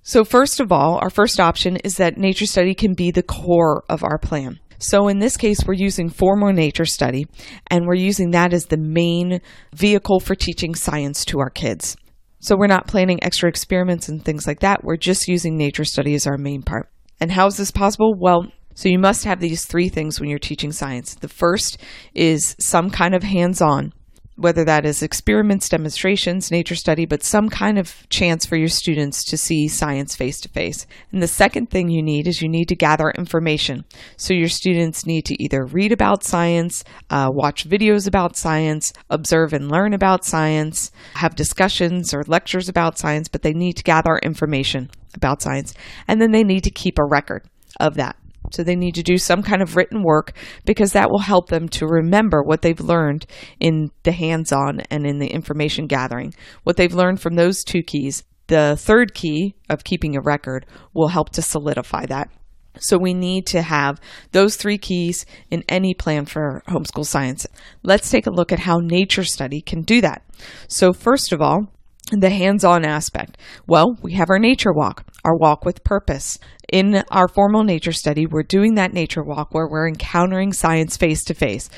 So, 0.09 0.25
first 0.25 0.59
of 0.59 0.71
all, 0.71 0.97
our 1.03 1.11
first 1.11 1.39
option 1.39 1.75
is 1.75 1.97
that 1.97 2.17
nature 2.17 2.47
study 2.47 2.73
can 2.73 2.95
be 2.95 3.11
the 3.11 3.21
core 3.21 3.83
of 3.87 4.03
our 4.03 4.17
plan. 4.17 4.59
So, 4.79 5.07
in 5.07 5.19
this 5.19 5.37
case, 5.37 5.59
we're 5.63 5.75
using 5.75 6.09
formal 6.09 6.51
nature 6.51 6.87
study, 6.87 7.27
and 7.67 7.85
we're 7.85 7.93
using 7.93 8.31
that 8.31 8.51
as 8.51 8.65
the 8.65 8.77
main 8.77 9.39
vehicle 9.75 10.19
for 10.19 10.33
teaching 10.33 10.73
science 10.73 11.25
to 11.25 11.37
our 11.37 11.51
kids. 11.51 11.95
So 12.39 12.55
we're 12.57 12.65
not 12.65 12.87
planning 12.87 13.23
extra 13.23 13.49
experiments 13.49 14.09
and 14.09 14.25
things 14.25 14.47
like 14.47 14.61
that. 14.61 14.83
We're 14.83 14.97
just 14.97 15.27
using 15.27 15.55
nature 15.55 15.85
study 15.85 16.15
as 16.15 16.25
our 16.25 16.39
main 16.39 16.63
part. 16.63 16.89
And 17.19 17.31
how 17.31 17.45
is 17.45 17.57
this 17.57 17.69
possible? 17.69 18.15
Well, 18.17 18.47
so 18.73 18.89
you 18.89 18.97
must 18.97 19.25
have 19.25 19.39
these 19.39 19.65
three 19.65 19.89
things 19.89 20.19
when 20.19 20.31
you're 20.31 20.39
teaching 20.39 20.71
science. 20.71 21.13
The 21.13 21.27
first 21.27 21.77
is 22.15 22.55
some 22.59 22.89
kind 22.89 23.13
of 23.13 23.21
hands 23.21 23.61
on 23.61 23.93
whether 24.39 24.63
that 24.65 24.85
is 24.85 25.03
experiments, 25.03 25.69
demonstrations, 25.69 26.49
nature 26.49 26.75
study, 26.75 27.05
but 27.05 27.23
some 27.23 27.49
kind 27.49 27.77
of 27.77 28.07
chance 28.09 28.45
for 28.45 28.55
your 28.55 28.69
students 28.69 29.23
to 29.25 29.37
see 29.37 29.67
science 29.67 30.15
face 30.15 30.39
to 30.41 30.49
face. 30.49 30.87
And 31.11 31.21
the 31.21 31.27
second 31.27 31.69
thing 31.69 31.89
you 31.89 32.01
need 32.01 32.27
is 32.27 32.41
you 32.41 32.49
need 32.49 32.69
to 32.69 32.75
gather 32.75 33.11
information. 33.11 33.83
So 34.17 34.33
your 34.33 34.47
students 34.47 35.05
need 35.05 35.25
to 35.25 35.43
either 35.43 35.65
read 35.65 35.91
about 35.91 36.23
science, 36.23 36.83
uh, 37.09 37.29
watch 37.31 37.67
videos 37.67 38.07
about 38.07 38.37
science, 38.37 38.93
observe 39.09 39.53
and 39.53 39.69
learn 39.69 39.93
about 39.93 40.23
science, 40.23 40.91
have 41.15 41.35
discussions 41.35 42.13
or 42.13 42.23
lectures 42.27 42.69
about 42.69 42.97
science, 42.97 43.27
but 43.27 43.41
they 43.41 43.53
need 43.53 43.73
to 43.73 43.83
gather 43.83 44.17
information 44.23 44.89
about 45.13 45.41
science. 45.41 45.73
And 46.07 46.21
then 46.21 46.31
they 46.31 46.43
need 46.43 46.63
to 46.63 46.71
keep 46.71 46.97
a 46.97 47.05
record 47.05 47.43
of 47.79 47.95
that. 47.95 48.15
So 48.51 48.63
they 48.63 48.75
need 48.75 48.95
to 48.95 49.03
do 49.03 49.17
some 49.17 49.43
kind 49.43 49.61
of 49.61 49.75
written 49.75 50.03
work 50.03 50.33
because 50.65 50.93
that 50.93 51.09
will 51.09 51.19
help 51.19 51.49
them 51.49 51.69
to 51.69 51.85
remember 51.85 52.41
what 52.43 52.61
they've 52.61 52.79
learned 52.79 53.25
in 53.59 53.91
the 54.03 54.11
hands 54.11 54.51
on 54.51 54.81
and 54.89 55.05
in 55.05 55.19
the 55.19 55.27
information 55.27 55.87
gathering. 55.87 56.33
What 56.63 56.77
they've 56.77 56.93
learned 56.93 57.21
from 57.21 57.35
those 57.35 57.63
two 57.63 57.83
keys. 57.83 58.23
The 58.47 58.75
third 58.77 59.13
key 59.13 59.55
of 59.69 59.83
keeping 59.83 60.15
a 60.15 60.21
record 60.21 60.65
will 60.93 61.09
help 61.09 61.29
to 61.31 61.41
solidify 61.41 62.07
that. 62.07 62.29
So 62.79 62.97
we 62.97 63.13
need 63.13 63.45
to 63.47 63.61
have 63.61 63.99
those 64.31 64.55
three 64.55 64.77
keys 64.77 65.25
in 65.49 65.63
any 65.67 65.93
plan 65.93 66.25
for 66.25 66.63
homeschool 66.67 67.05
science. 67.05 67.45
Let's 67.83 68.09
take 68.09 68.25
a 68.25 68.31
look 68.31 68.51
at 68.51 68.59
how 68.59 68.79
nature 68.79 69.23
study 69.23 69.61
can 69.61 69.81
do 69.81 70.01
that. 70.01 70.23
So 70.67 70.93
first 70.93 71.31
of 71.31 71.41
all, 71.41 71.67
the 72.11 72.29
hands 72.29 72.63
on 72.63 72.85
aspect. 72.85 73.37
Well, 73.67 73.97
we 74.01 74.13
have 74.13 74.29
our 74.29 74.39
nature 74.39 74.73
walk, 74.73 75.05
our 75.23 75.35
walk 75.35 75.65
with 75.65 75.83
purpose. 75.83 76.37
In 76.71 77.03
our 77.11 77.27
formal 77.27 77.63
nature 77.63 77.91
study, 77.91 78.25
we're 78.25 78.43
doing 78.43 78.75
that 78.75 78.93
nature 78.93 79.23
walk 79.23 79.53
where 79.53 79.67
we're 79.67 79.87
encountering 79.87 80.53
science 80.53 80.97
face 80.97 81.23
to 81.25 81.33
face. 81.33 81.69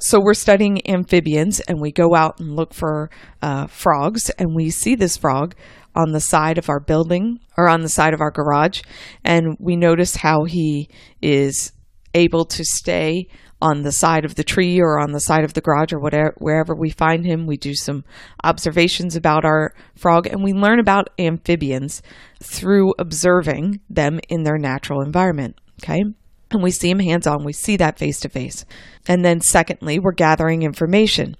So 0.00 0.20
we're 0.20 0.34
studying 0.34 0.88
amphibians 0.88 1.60
and 1.60 1.80
we 1.80 1.92
go 1.92 2.14
out 2.14 2.40
and 2.40 2.54
look 2.56 2.74
for 2.74 3.10
uh, 3.40 3.66
frogs 3.66 4.30
and 4.30 4.54
we 4.54 4.70
see 4.70 4.94
this 4.94 5.16
frog 5.16 5.54
on 5.94 6.12
the 6.12 6.20
side 6.20 6.58
of 6.58 6.68
our 6.68 6.80
building 6.80 7.38
or 7.56 7.68
on 7.68 7.82
the 7.82 7.88
side 7.88 8.14
of 8.14 8.20
our 8.20 8.30
garage 8.30 8.82
and 9.24 9.56
we 9.60 9.76
notice 9.76 10.16
how 10.16 10.44
he 10.44 10.88
is 11.20 11.72
able 12.14 12.44
to 12.44 12.64
stay 12.64 13.26
on 13.62 13.82
the 13.82 13.92
side 13.92 14.26
of 14.26 14.34
the 14.34 14.44
tree 14.44 14.78
or 14.80 14.98
on 14.98 15.12
the 15.12 15.20
side 15.20 15.44
of 15.44 15.54
the 15.54 15.60
garage 15.62 15.92
or 15.92 15.98
whatever 15.98 16.34
wherever 16.38 16.74
we 16.74 16.90
find 16.90 17.24
him 17.24 17.46
we 17.46 17.56
do 17.56 17.74
some 17.74 18.04
observations 18.44 19.16
about 19.16 19.44
our 19.44 19.72
frog 19.96 20.26
and 20.26 20.42
we 20.44 20.52
learn 20.52 20.78
about 20.78 21.08
amphibians 21.18 22.02
through 22.42 22.92
observing 22.98 23.80
them 23.88 24.20
in 24.28 24.42
their 24.42 24.58
natural 24.58 25.00
environment 25.00 25.56
okay? 25.82 26.02
And 26.50 26.62
we 26.62 26.70
see 26.70 26.90
him 26.90 26.98
hands 26.98 27.26
on. 27.26 27.44
We 27.44 27.52
see 27.52 27.76
that 27.76 27.98
face 27.98 28.20
to 28.20 28.28
face. 28.28 28.64
And 29.08 29.24
then 29.24 29.40
secondly 29.40 29.98
we're 29.98 30.12
gathering 30.12 30.62
information. 30.62 31.36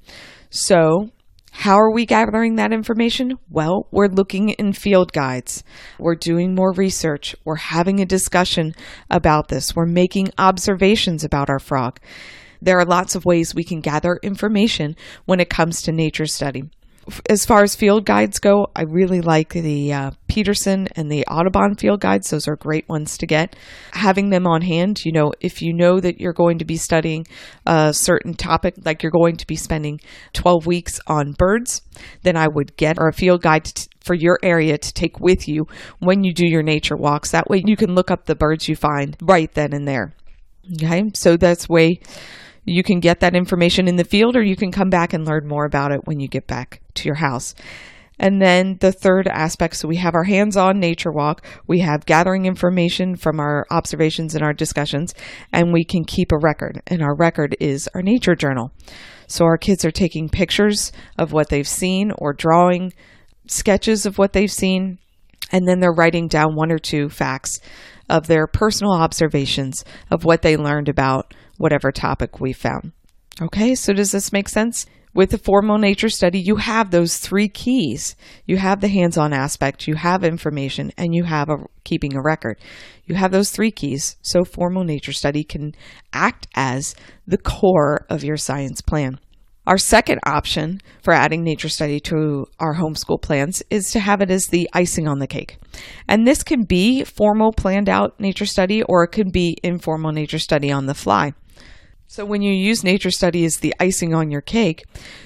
So 0.50 1.10
how 1.54 1.78
are 1.78 1.92
we 1.92 2.06
gathering 2.06 2.56
that 2.56 2.72
information? 2.72 3.38
Well, 3.50 3.86
we're 3.90 4.08
looking 4.08 4.48
in 4.48 4.72
field 4.72 5.12
guides. 5.12 5.62
We're 5.98 6.14
doing 6.14 6.54
more 6.54 6.72
research. 6.72 7.36
We're 7.44 7.56
having 7.56 8.00
a 8.00 8.06
discussion 8.06 8.74
about 9.10 9.48
this. 9.48 9.76
We're 9.76 9.84
making 9.84 10.30
observations 10.38 11.24
about 11.24 11.50
our 11.50 11.58
frog. 11.58 12.00
There 12.62 12.78
are 12.78 12.86
lots 12.86 13.14
of 13.14 13.26
ways 13.26 13.54
we 13.54 13.64
can 13.64 13.80
gather 13.80 14.18
information 14.22 14.96
when 15.26 15.40
it 15.40 15.50
comes 15.50 15.82
to 15.82 15.92
nature 15.92 16.26
study 16.26 16.70
as 17.28 17.44
far 17.44 17.62
as 17.62 17.74
field 17.74 18.04
guides 18.04 18.38
go, 18.38 18.68
I 18.76 18.82
really 18.82 19.20
like 19.20 19.50
the 19.50 19.92
uh, 19.92 20.10
Peterson 20.28 20.88
and 20.94 21.10
the 21.10 21.24
Audubon 21.26 21.74
field 21.74 22.00
guides. 22.00 22.30
Those 22.30 22.46
are 22.48 22.56
great 22.56 22.88
ones 22.88 23.18
to 23.18 23.26
get. 23.26 23.56
Having 23.92 24.30
them 24.30 24.46
on 24.46 24.62
hand, 24.62 25.04
you 25.04 25.12
know, 25.12 25.32
if 25.40 25.62
you 25.62 25.72
know 25.72 26.00
that 26.00 26.20
you're 26.20 26.32
going 26.32 26.58
to 26.58 26.64
be 26.64 26.76
studying 26.76 27.26
a 27.66 27.92
certain 27.92 28.34
topic, 28.34 28.74
like 28.84 29.02
you're 29.02 29.12
going 29.12 29.36
to 29.36 29.46
be 29.46 29.56
spending 29.56 30.00
12 30.34 30.66
weeks 30.66 31.00
on 31.06 31.32
birds, 31.32 31.82
then 32.22 32.36
I 32.36 32.46
would 32.48 32.76
get 32.76 32.98
a 32.98 33.12
field 33.12 33.42
guide 33.42 33.64
t- 33.64 33.88
for 34.00 34.14
your 34.14 34.38
area 34.42 34.78
to 34.78 34.92
take 34.92 35.20
with 35.20 35.48
you 35.48 35.66
when 35.98 36.24
you 36.24 36.32
do 36.32 36.46
your 36.46 36.62
nature 36.62 36.96
walks. 36.96 37.30
That 37.30 37.48
way 37.48 37.62
you 37.64 37.76
can 37.76 37.94
look 37.94 38.10
up 38.10 38.26
the 38.26 38.34
birds 38.34 38.68
you 38.68 38.76
find 38.76 39.16
right 39.20 39.52
then 39.54 39.72
and 39.72 39.86
there. 39.86 40.14
Okay, 40.74 41.10
so 41.14 41.36
that's 41.36 41.68
way 41.68 42.00
you 42.64 42.82
can 42.82 43.00
get 43.00 43.20
that 43.20 43.34
information 43.34 43.88
in 43.88 43.96
the 43.96 44.04
field 44.04 44.36
or 44.36 44.42
you 44.42 44.56
can 44.56 44.70
come 44.70 44.90
back 44.90 45.12
and 45.12 45.26
learn 45.26 45.46
more 45.46 45.64
about 45.64 45.92
it 45.92 46.06
when 46.06 46.20
you 46.20 46.28
get 46.28 46.46
back 46.46 46.80
to 46.94 47.06
your 47.06 47.16
house. 47.16 47.54
And 48.18 48.40
then 48.40 48.76
the 48.80 48.92
third 48.92 49.26
aspect 49.26 49.76
so 49.76 49.88
we 49.88 49.96
have 49.96 50.14
our 50.14 50.24
hands 50.24 50.56
on 50.56 50.78
nature 50.78 51.10
walk, 51.10 51.44
we 51.66 51.80
have 51.80 52.06
gathering 52.06 52.46
information 52.46 53.16
from 53.16 53.40
our 53.40 53.66
observations 53.70 54.34
and 54.34 54.44
our 54.44 54.52
discussions, 54.52 55.14
and 55.52 55.72
we 55.72 55.84
can 55.84 56.04
keep 56.04 56.30
a 56.30 56.38
record. 56.38 56.82
And 56.86 57.02
our 57.02 57.16
record 57.16 57.56
is 57.58 57.88
our 57.94 58.02
nature 58.02 58.36
journal. 58.36 58.70
So 59.26 59.44
our 59.44 59.56
kids 59.56 59.84
are 59.84 59.90
taking 59.90 60.28
pictures 60.28 60.92
of 61.18 61.32
what 61.32 61.48
they've 61.48 61.66
seen 61.66 62.12
or 62.16 62.32
drawing 62.32 62.92
sketches 63.46 64.06
of 64.06 64.18
what 64.18 64.34
they've 64.34 64.52
seen, 64.52 64.98
and 65.50 65.66
then 65.66 65.80
they're 65.80 65.92
writing 65.92 66.28
down 66.28 66.54
one 66.54 66.70
or 66.70 66.78
two 66.78 67.08
facts 67.08 67.60
of 68.08 68.26
their 68.26 68.46
personal 68.46 68.92
observations 68.92 69.84
of 70.10 70.24
what 70.24 70.42
they 70.42 70.56
learned 70.56 70.88
about 70.88 71.34
whatever 71.58 71.92
topic 71.92 72.40
we 72.40 72.52
found. 72.52 72.92
Okay, 73.40 73.74
so 73.74 73.92
does 73.92 74.12
this 74.12 74.32
make 74.32 74.48
sense? 74.48 74.86
With 75.14 75.30
the 75.30 75.38
formal 75.38 75.76
nature 75.76 76.08
study, 76.08 76.40
you 76.40 76.56
have 76.56 76.90
those 76.90 77.18
three 77.18 77.48
keys. 77.48 78.16
You 78.46 78.56
have 78.56 78.80
the 78.80 78.88
hands 78.88 79.18
on 79.18 79.34
aspect, 79.34 79.86
you 79.86 79.94
have 79.94 80.24
information, 80.24 80.90
and 80.96 81.14
you 81.14 81.24
have 81.24 81.50
a, 81.50 81.56
keeping 81.84 82.16
a 82.16 82.22
record. 82.22 82.58
You 83.04 83.16
have 83.16 83.30
those 83.30 83.50
three 83.50 83.70
keys, 83.70 84.16
so 84.22 84.42
formal 84.42 84.84
nature 84.84 85.12
study 85.12 85.44
can 85.44 85.74
act 86.14 86.46
as 86.54 86.94
the 87.26 87.36
core 87.36 88.06
of 88.08 88.24
your 88.24 88.38
science 88.38 88.80
plan. 88.80 89.18
Our 89.66 89.78
second 89.78 90.20
option 90.24 90.80
for 91.02 91.12
adding 91.12 91.44
nature 91.44 91.68
study 91.68 92.00
to 92.00 92.46
our 92.58 92.74
homeschool 92.74 93.22
plans 93.22 93.62
is 93.70 93.92
to 93.92 94.00
have 94.00 94.20
it 94.20 94.30
as 94.30 94.46
the 94.46 94.68
icing 94.72 95.06
on 95.06 95.20
the 95.20 95.28
cake. 95.28 95.58
And 96.08 96.26
this 96.26 96.42
can 96.42 96.64
be 96.64 97.04
formal 97.04 97.52
planned 97.52 97.88
out 97.88 98.18
nature 98.18 98.46
study 98.46 98.82
or 98.82 99.04
it 99.04 99.12
can 99.12 99.30
be 99.30 99.56
informal 99.62 100.10
nature 100.10 100.40
study 100.40 100.72
on 100.72 100.86
the 100.86 100.94
fly. 100.94 101.34
So 102.12 102.26
when 102.26 102.42
you 102.42 102.52
use 102.52 102.84
nature 102.84 103.10
study 103.10 103.42
as 103.46 103.56
the 103.56 103.74
icing 103.80 104.12
on 104.12 104.30
your 104.30 104.42
cake, 104.42 104.84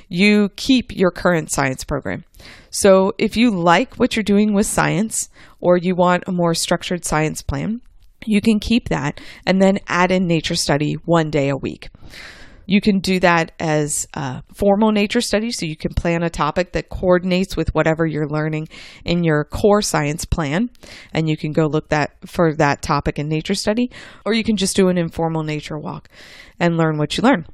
you 0.09 0.51
keep 0.55 0.95
your 0.95 1.11
current 1.11 1.51
science 1.51 1.83
program. 1.83 2.23
So 2.71 3.13
if 3.19 3.37
you 3.37 3.51
like 3.51 3.97
what 3.97 4.15
you're 4.15 4.23
doing 4.23 4.55
with 4.55 4.67
science 4.67 5.29
or 5.59 5.77
you 5.77 5.97
want 5.97 6.23
a 6.29 6.33
more 6.33 6.55
structured 6.55 7.05
science 7.05 7.43
plan, 7.43 7.81
you 8.25 8.41
can 8.41 8.61
keep 8.61 8.89
that 8.89 9.21
and 9.45 9.61
then 9.61 9.81
add 9.89 10.13
in 10.13 10.29
nature 10.29 10.55
study 10.55 10.93
one 11.05 11.29
day 11.29 11.49
a 11.49 11.57
week. 11.57 11.89
You 12.67 12.81
can 12.81 12.99
do 12.99 13.21
that 13.21 13.53
as 13.61 14.07
a 14.15 14.43
formal 14.55 14.93
nature 14.93 15.21
study, 15.21 15.51
so 15.53 15.67
you 15.67 15.77
can 15.77 15.95
plan 15.95 16.23
a 16.23 16.31
topic 16.31 16.73
that 16.73 16.89
coordinates 16.89 17.57
with 17.57 17.75
whatever 17.75 18.05
you're 18.05 18.29
learning 18.29 18.69
in 19.05 19.25
your 19.25 19.45
core 19.45 19.83
science 19.83 20.25
plan, 20.25 20.71
and 21.13 21.29
you 21.29 21.37
can 21.37 21.53
go 21.53 21.67
look 21.67 21.89
that 21.91 22.17
for 22.27 22.55
that 22.57 22.83
topic 22.83 23.19
in 23.19 23.29
nature 23.29 23.55
study, 23.55 23.91
or 24.25 24.35
you 24.35 24.45
can 24.45 24.57
just 24.57 24.77
do 24.77 24.89
an 24.89 24.99
informal 24.99 25.45
nature 25.45 25.79
walk 25.79 26.09
and 26.59 26.77
learn 26.77 26.99
what 26.99 27.17
you 27.17 27.23
learn. 27.23 27.47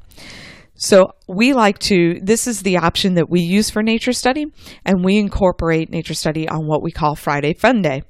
So 0.75 1.13
we 1.29 1.53
like 1.53 1.79
to, 1.81 2.19
this 2.23 2.47
is 2.47 2.63
the 2.63 2.79
option 2.79 3.15
that 3.15 3.29
we 3.29 3.41
use 3.41 3.71
for 3.71 3.83
nature 3.83 4.15
study, 4.15 4.47
and 4.85 5.05
we 5.05 5.19
incorporate 5.19 5.91
nature 5.91 6.15
study 6.15 6.49
on 6.49 6.67
what 6.67 6.83
we 6.83 6.91
call 6.91 7.15
Friday 7.15 7.55
Fun 7.55 7.83
Day 7.83 8.03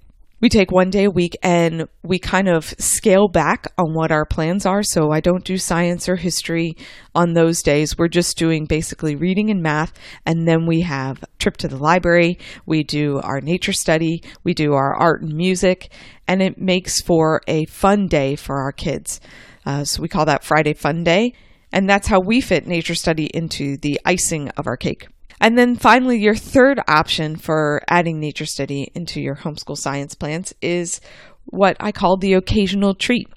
we 0.42 0.48
take 0.48 0.72
one 0.72 0.90
day 0.90 1.04
a 1.04 1.10
week 1.10 1.36
and 1.44 1.86
we 2.02 2.18
kind 2.18 2.48
of 2.48 2.64
scale 2.78 3.28
back 3.28 3.64
on 3.78 3.94
what 3.94 4.10
our 4.10 4.26
plans 4.26 4.66
are. 4.66 4.82
So 4.82 5.12
I 5.12 5.20
don't 5.20 5.44
do 5.44 5.56
science 5.56 6.08
or 6.08 6.16
history 6.16 6.76
on 7.14 7.32
those 7.32 7.62
days. 7.62 7.96
We're 7.96 8.08
just 8.08 8.36
doing 8.36 8.66
basically 8.66 9.14
reading 9.14 9.50
and 9.50 9.62
math. 9.62 9.92
And 10.26 10.46
then 10.46 10.66
we 10.66 10.80
have 10.80 11.24
trip 11.38 11.56
to 11.58 11.68
the 11.68 11.78
library. 11.78 12.40
We 12.66 12.82
do 12.82 13.20
our 13.20 13.40
nature 13.40 13.72
study. 13.72 14.24
We 14.42 14.52
do 14.52 14.72
our 14.72 14.96
art 14.96 15.22
and 15.22 15.32
music. 15.32 15.92
And 16.26 16.42
it 16.42 16.58
makes 16.58 17.00
for 17.00 17.40
a 17.46 17.64
fun 17.66 18.08
day 18.08 18.34
for 18.34 18.56
our 18.62 18.72
kids. 18.72 19.20
Uh, 19.64 19.84
so 19.84 20.02
we 20.02 20.08
call 20.08 20.24
that 20.24 20.42
Friday 20.42 20.74
Fun 20.74 21.04
Day. 21.04 21.34
And 21.70 21.88
that's 21.88 22.08
how 22.08 22.18
we 22.18 22.40
fit 22.40 22.66
nature 22.66 22.96
study 22.96 23.30
into 23.32 23.76
the 23.76 24.00
icing 24.04 24.48
of 24.56 24.66
our 24.66 24.76
cake. 24.76 25.06
And 25.42 25.58
then 25.58 25.74
finally, 25.74 26.20
your 26.20 26.36
third 26.36 26.80
option 26.86 27.34
for 27.34 27.82
adding 27.88 28.20
nature 28.20 28.46
study 28.46 28.92
into 28.94 29.20
your 29.20 29.34
homeschool 29.34 29.76
science 29.76 30.14
plans 30.14 30.54
is 30.62 31.00
what 31.46 31.76
I 31.80 31.90
call 31.90 32.16
the 32.16 32.34
occasional 32.34 32.94
treat. 32.94 33.28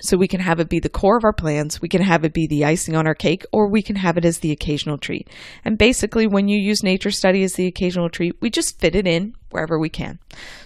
So 0.00 0.16
we 0.16 0.26
can 0.26 0.40
have 0.40 0.58
it 0.58 0.68
be 0.68 0.80
the 0.80 0.88
core 0.88 1.16
of 1.16 1.24
our 1.24 1.32
plans, 1.32 1.80
we 1.80 1.88
can 1.88 2.02
have 2.02 2.24
it 2.24 2.34
be 2.34 2.48
the 2.48 2.64
icing 2.64 2.96
on 2.96 3.06
our 3.06 3.14
cake, 3.14 3.44
or 3.52 3.70
we 3.70 3.80
can 3.80 3.96
have 3.96 4.18
it 4.18 4.24
as 4.24 4.40
the 4.40 4.50
occasional 4.50 4.98
treat. 4.98 5.30
And 5.64 5.78
basically, 5.78 6.26
when 6.26 6.48
you 6.48 6.58
use 6.58 6.82
nature 6.82 7.12
study 7.12 7.44
as 7.44 7.54
the 7.54 7.66
occasional 7.66 8.10
treat, 8.10 8.34
we 8.40 8.50
just 8.50 8.78
fit 8.80 8.96
it 8.96 9.06
in 9.06 9.34
wherever 9.50 9.78
we 9.78 9.88
can. 9.88 10.18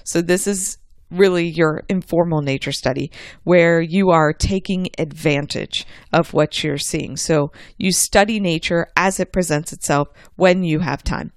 So 0.03 0.23
this 0.23 0.47
is 0.47 0.79
really 1.11 1.49
your 1.49 1.83
informal 1.89 2.43
nature 2.43 2.73
study 2.73 3.11
where 3.45 3.81
you 3.81 4.11
are 4.11 4.33
taking 4.33 4.89
advantage 4.99 5.87
of 6.13 6.33
what 6.33 6.63
you're 6.63 6.79
seeing. 6.79 7.17
So 7.17 7.53
you 7.79 7.93
study 7.93 8.41
nature 8.41 8.87
as 8.97 9.21
it 9.21 9.33
presents 9.33 9.73
itself 9.73 10.09
when 10.37 10.63
you 10.63 10.81
have 10.81 11.03
time. 11.03 11.33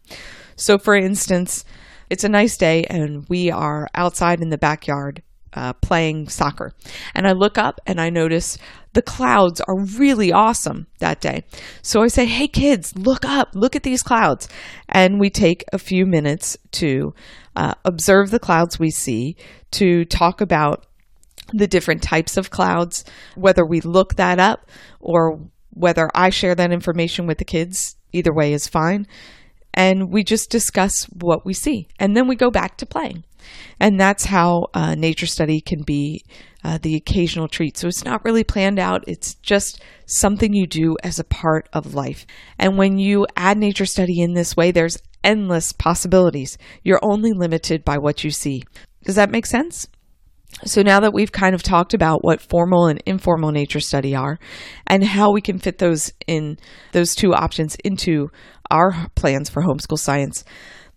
So, 0.56 0.78
for 0.78 0.96
instance, 0.96 1.66
it's 2.10 2.24
a 2.24 2.30
nice 2.30 2.58
day 2.58 2.84
and 2.84 3.28
we 3.28 3.50
are 3.50 3.88
outside 3.96 4.42
in 4.42 4.50
the 4.50 4.58
backyard 4.58 5.24
uh, 5.56 5.74
playing 5.74 6.30
soccer. 6.30 6.74
And 7.14 7.28
I 7.28 7.32
look 7.32 7.58
up 7.58 7.80
and 7.86 8.00
I 8.00 8.10
notice 8.10 8.58
the 8.94 9.02
clouds 9.02 9.62
are 9.62 9.80
really 9.98 10.32
awesome 10.32 10.88
that 11.00 11.20
day. 11.20 11.44
So 11.82 12.02
I 12.02 12.08
say, 12.08 12.26
Hey 12.26 12.48
kids, 12.48 12.96
look 12.96 13.26
up, 13.26 13.50
look 13.54 13.76
at 13.76 13.84
these 13.84 14.04
clouds. 14.04 14.48
And 14.88 15.20
we 15.20 15.30
take 15.30 15.64
a 15.74 15.78
few 15.78 16.06
minutes 16.06 16.58
to 16.74 17.14
uh, 17.56 17.74
observe 17.86 18.32
the 18.32 18.40
clouds 18.40 18.80
we 18.80 18.90
see, 18.90 19.36
to 19.72 20.06
talk 20.06 20.42
about 20.42 20.86
the 21.52 21.68
different 21.68 22.02
types 22.02 22.38
of 22.38 22.50
clouds, 22.50 23.04
whether 23.36 23.66
we 23.66 23.82
look 23.82 24.16
that 24.16 24.40
up 24.40 24.70
or 25.00 25.40
whether 25.72 26.10
I 26.14 26.30
share 26.30 26.56
that 26.56 26.72
information 26.72 27.28
with 27.28 27.38
the 27.38 27.46
kids. 27.46 27.96
Either 28.12 28.34
way 28.34 28.54
is 28.54 28.68
fine. 28.68 29.08
And 29.74 30.12
we 30.12 30.24
just 30.24 30.50
discuss 30.50 31.06
what 31.06 31.46
we 31.46 31.54
see. 31.54 31.88
And 32.00 32.16
then 32.16 32.28
we 32.28 32.36
go 32.36 32.52
back 32.52 32.78
to 32.78 32.86
playing. 32.86 33.24
And 33.80 34.00
that's 34.00 34.26
how 34.26 34.68
uh, 34.74 34.96
nature 34.96 35.26
study 35.26 35.60
can 35.62 35.84
be 35.84 36.24
uh, 36.64 36.78
the 36.82 36.96
occasional 36.96 37.48
treat. 37.48 37.78
So 37.78 37.88
it's 37.88 38.06
not 38.06 38.24
really 38.24 38.44
planned 38.44 38.80
out, 38.80 39.04
it's 39.08 39.36
just 39.36 39.82
something 40.06 40.54
you 40.54 40.66
do 40.66 40.96
as 41.04 41.20
a 41.20 41.26
part 41.26 41.68
of 41.74 41.94
life. 41.94 42.26
And 42.58 42.78
when 42.78 42.98
you 42.98 43.28
add 43.36 43.58
nature 43.58 43.86
study 43.86 44.22
in 44.22 44.34
this 44.34 44.56
way, 44.56 44.72
there's 44.72 44.98
endless 45.24 45.74
possibilities. 45.74 46.58
You're 46.84 47.04
only 47.04 47.32
limited 47.34 47.84
by 47.84 47.98
what 47.98 48.24
you 48.24 48.32
see. 48.32 48.64
Does 49.04 49.16
that 49.16 49.32
make 49.32 49.46
sense? 49.46 49.88
So 50.66 50.82
now 50.82 51.00
that 51.02 51.14
we've 51.14 51.32
kind 51.32 51.56
of 51.56 51.64
talked 51.64 51.94
about 51.94 52.24
what 52.24 52.40
formal 52.40 52.86
and 52.86 53.02
informal 53.06 53.52
nature 53.52 53.80
study 53.80 54.16
are 54.16 54.40
and 54.88 55.04
how 55.04 55.32
we 55.32 55.42
can 55.42 55.58
fit 55.58 55.80
those 55.80 56.14
in 56.28 56.58
those 56.92 57.16
two 57.16 57.34
options 57.34 57.76
into 57.84 58.30
our 58.72 59.08
plans 59.16 59.50
for 59.50 59.62
homeschool 59.62 59.98
science, 59.98 60.44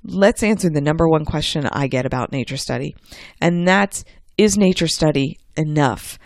let's 0.05 0.43
answer 0.43 0.71
the 0.71 0.81
number 0.81 1.09
one 1.09 1.25
question 1.25 1.67
I 1.67 1.89
get 1.89 2.07
about 2.07 2.33
nature 2.33 2.57
study. 2.57 2.95
And 3.41 3.67
that's 3.67 4.05
is 4.39 4.59
nature 4.59 4.89
study 4.89 5.39
enough? 5.57 6.19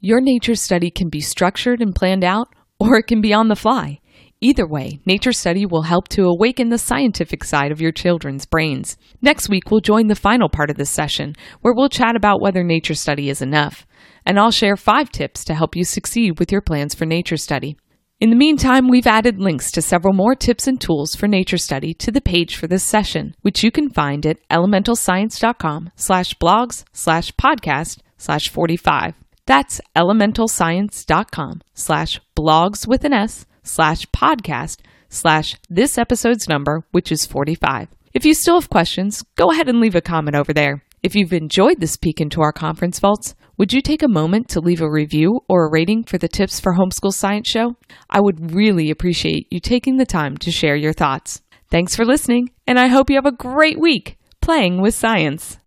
Your 0.00 0.20
nature 0.20 0.54
study 0.54 0.90
can 0.90 1.08
be 1.08 1.22
structured 1.22 1.80
and 1.80 1.94
planned 1.94 2.24
out, 2.24 2.48
or 2.78 2.98
it 2.98 3.06
can 3.06 3.22
be 3.22 3.32
on 3.32 3.48
the 3.48 3.56
fly. 3.56 4.00
Either 4.44 4.66
way, 4.66 5.00
nature 5.06 5.32
study 5.32 5.64
will 5.64 5.84
help 5.84 6.06
to 6.06 6.26
awaken 6.26 6.68
the 6.68 6.76
scientific 6.76 7.42
side 7.42 7.72
of 7.72 7.80
your 7.80 7.92
children's 7.92 8.44
brains. 8.44 8.98
Next 9.22 9.48
week, 9.48 9.70
we'll 9.70 9.80
join 9.80 10.08
the 10.08 10.14
final 10.14 10.50
part 10.50 10.68
of 10.68 10.76
this 10.76 10.90
session, 10.90 11.34
where 11.62 11.72
we'll 11.72 11.88
chat 11.88 12.14
about 12.14 12.42
whether 12.42 12.62
nature 12.62 12.92
study 12.92 13.30
is 13.30 13.40
enough. 13.40 13.86
And 14.26 14.38
I'll 14.38 14.50
share 14.50 14.76
five 14.76 15.08
tips 15.08 15.46
to 15.46 15.54
help 15.54 15.74
you 15.74 15.82
succeed 15.82 16.38
with 16.38 16.52
your 16.52 16.60
plans 16.60 16.94
for 16.94 17.06
nature 17.06 17.38
study. 17.38 17.78
In 18.20 18.28
the 18.28 18.36
meantime, 18.36 18.86
we've 18.86 19.06
added 19.06 19.40
links 19.40 19.70
to 19.72 19.80
several 19.80 20.12
more 20.12 20.34
tips 20.34 20.66
and 20.66 20.78
tools 20.78 21.14
for 21.14 21.26
nature 21.26 21.56
study 21.56 21.94
to 21.94 22.12
the 22.12 22.20
page 22.20 22.54
for 22.54 22.66
this 22.66 22.84
session, 22.84 23.34
which 23.40 23.64
you 23.64 23.70
can 23.70 23.88
find 23.88 24.26
at 24.26 24.46
elementalscience.com 24.50 25.90
slash 25.96 26.34
blogs 26.34 26.84
slash 26.92 27.32
podcast 27.36 28.00
slash 28.18 28.50
45. 28.50 29.14
That's 29.46 29.80
elementalscience.com 29.96 31.62
slash 31.72 32.20
blogs 32.36 32.86
with 32.86 33.04
an 33.04 33.14
S 33.14 33.46
slash 33.64 34.06
podcast 34.06 34.78
slash 35.08 35.56
this 35.68 35.98
episode's 35.98 36.48
number, 36.48 36.84
which 36.92 37.10
is 37.10 37.26
45. 37.26 37.88
If 38.12 38.24
you 38.24 38.34
still 38.34 38.60
have 38.60 38.70
questions, 38.70 39.24
go 39.34 39.50
ahead 39.50 39.68
and 39.68 39.80
leave 39.80 39.96
a 39.96 40.00
comment 40.00 40.36
over 40.36 40.52
there. 40.52 40.84
If 41.02 41.16
you've 41.16 41.32
enjoyed 41.32 41.80
this 41.80 41.96
peek 41.96 42.20
into 42.20 42.40
our 42.40 42.52
conference 42.52 43.00
vaults, 43.00 43.34
would 43.58 43.72
you 43.72 43.82
take 43.82 44.02
a 44.02 44.08
moment 44.08 44.48
to 44.50 44.60
leave 44.60 44.80
a 44.80 44.90
review 44.90 45.40
or 45.48 45.66
a 45.66 45.70
rating 45.70 46.04
for 46.04 46.18
the 46.18 46.28
Tips 46.28 46.60
for 46.60 46.74
Homeschool 46.74 47.12
Science 47.12 47.48
show? 47.48 47.76
I 48.08 48.20
would 48.20 48.54
really 48.54 48.90
appreciate 48.90 49.48
you 49.50 49.60
taking 49.60 49.96
the 49.96 50.06
time 50.06 50.36
to 50.38 50.50
share 50.50 50.76
your 50.76 50.92
thoughts. 50.92 51.42
Thanks 51.70 51.94
for 51.94 52.04
listening, 52.04 52.50
and 52.66 52.78
I 52.78 52.86
hope 52.86 53.10
you 53.10 53.16
have 53.16 53.26
a 53.26 53.32
great 53.32 53.78
week 53.78 54.16
playing 54.40 54.80
with 54.80 54.94
science. 54.94 55.58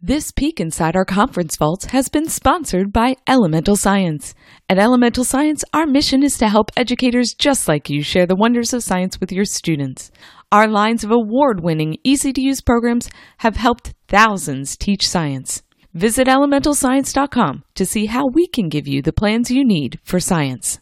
This 0.00 0.30
peek 0.30 0.60
inside 0.60 0.94
our 0.94 1.04
conference 1.04 1.56
vaults 1.56 1.86
has 1.86 2.08
been 2.08 2.28
sponsored 2.28 2.92
by 2.92 3.16
Elemental 3.26 3.74
Science. 3.74 4.32
At 4.68 4.78
Elemental 4.78 5.24
Science, 5.24 5.64
our 5.74 5.86
mission 5.88 6.22
is 6.22 6.38
to 6.38 6.48
help 6.48 6.70
educators 6.76 7.34
just 7.34 7.66
like 7.66 7.90
you 7.90 8.00
share 8.04 8.24
the 8.24 8.36
wonders 8.36 8.72
of 8.72 8.84
science 8.84 9.18
with 9.18 9.32
your 9.32 9.44
students. 9.44 10.12
Our 10.52 10.68
lines 10.68 11.02
of 11.02 11.10
award 11.10 11.64
winning, 11.64 11.96
easy 12.04 12.32
to 12.32 12.40
use 12.40 12.60
programs 12.60 13.10
have 13.38 13.56
helped 13.56 13.92
thousands 14.06 14.76
teach 14.76 15.08
science. 15.08 15.64
Visit 15.94 16.28
elementalscience.com 16.28 17.64
to 17.74 17.84
see 17.84 18.06
how 18.06 18.28
we 18.32 18.46
can 18.46 18.68
give 18.68 18.86
you 18.86 19.02
the 19.02 19.12
plans 19.12 19.50
you 19.50 19.64
need 19.64 19.98
for 20.04 20.20
science. 20.20 20.78